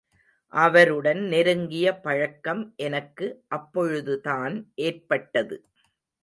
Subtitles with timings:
[0.53, 3.27] அவருடன் நெருங்கிய பழக்கம் எனக்கு
[3.47, 5.57] அப்பொழுதுதான் ஏற்பட்டது.